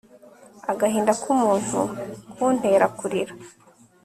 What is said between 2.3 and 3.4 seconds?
kuntera kurira